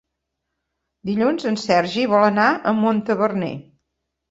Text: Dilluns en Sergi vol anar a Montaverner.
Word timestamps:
Dilluns 1.09 1.45
en 1.51 1.59
Sergi 1.65 2.07
vol 2.15 2.27
anar 2.31 2.49
a 2.57 2.75
Montaverner. 2.83 3.55